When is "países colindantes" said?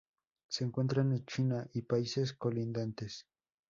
1.83-3.27